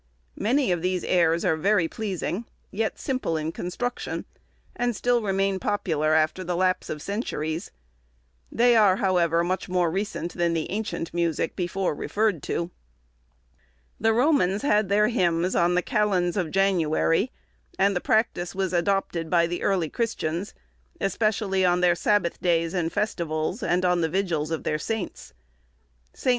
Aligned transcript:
Many 0.39 0.71
of 0.71 0.81
these 0.81 1.03
airs 1.03 1.45
are 1.45 1.55
very 1.55 1.87
pleasing, 1.87 2.45
yet 2.71 2.97
simple 2.97 3.37
in 3.37 3.51
construction, 3.51 4.25
and 4.75 4.95
still 4.95 5.21
remain 5.21 5.59
popular 5.59 6.15
after 6.15 6.43
the 6.43 6.55
lapse 6.55 6.89
of 6.89 7.03
centuries; 7.03 7.69
they 8.51 8.75
are, 8.75 8.95
however, 8.95 9.43
much 9.43 9.69
more 9.69 9.91
recent 9.91 10.33
than 10.33 10.55
the 10.55 10.71
ancient 10.71 11.13
music 11.13 11.55
before 11.55 11.93
referred 11.93 12.41
to. 12.41 12.71
The 13.99 14.11
Romans 14.11 14.63
had 14.63 14.89
their 14.89 15.09
hymns 15.09 15.55
on 15.55 15.75
the 15.75 15.83
calends 15.83 16.35
of 16.35 16.49
January, 16.49 17.31
and 17.77 17.95
the 17.95 18.01
practice 18.01 18.55
was 18.55 18.73
adopted 18.73 19.29
by 19.29 19.45
the 19.45 19.61
early 19.61 19.87
Christians, 19.91 20.55
especially 20.99 21.63
on 21.63 21.81
their 21.81 21.93
Sabbath 21.93 22.41
days 22.41 22.73
and 22.73 22.91
festivals, 22.91 23.61
and 23.61 23.85
on 23.85 24.01
the 24.01 24.09
vigils 24.09 24.49
of 24.49 24.63
their 24.63 24.79
saints. 24.79 25.35
St. 26.15 26.29